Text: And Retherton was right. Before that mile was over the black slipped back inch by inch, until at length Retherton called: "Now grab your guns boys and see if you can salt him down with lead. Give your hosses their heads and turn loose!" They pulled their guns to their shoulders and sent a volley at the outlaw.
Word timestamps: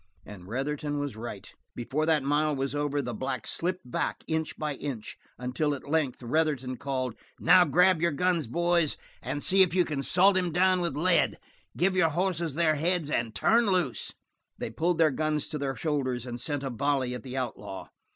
And 0.25 0.47
Retherton 0.47 0.97
was 0.97 1.15
right. 1.15 1.53
Before 1.75 2.07
that 2.07 2.23
mile 2.23 2.55
was 2.55 2.73
over 2.73 3.03
the 3.03 3.13
black 3.13 3.45
slipped 3.45 3.91
back 3.91 4.23
inch 4.25 4.57
by 4.57 4.73
inch, 4.73 5.15
until 5.37 5.75
at 5.75 5.87
length 5.87 6.23
Retherton 6.23 6.77
called: 6.79 7.13
"Now 7.39 7.65
grab 7.65 8.01
your 8.01 8.09
guns 8.11 8.47
boys 8.47 8.97
and 9.21 9.43
see 9.43 9.61
if 9.61 9.75
you 9.75 9.85
can 9.85 10.01
salt 10.01 10.35
him 10.37 10.51
down 10.51 10.81
with 10.81 10.97
lead. 10.97 11.37
Give 11.77 11.95
your 11.95 12.09
hosses 12.09 12.55
their 12.55 12.73
heads 12.77 13.11
and 13.11 13.35
turn 13.35 13.67
loose!" 13.67 14.15
They 14.57 14.71
pulled 14.71 14.97
their 14.97 15.11
guns 15.11 15.45
to 15.49 15.59
their 15.59 15.75
shoulders 15.75 16.25
and 16.25 16.41
sent 16.41 16.63
a 16.63 16.71
volley 16.71 17.13
at 17.13 17.21
the 17.21 17.37
outlaw. 17.37 17.89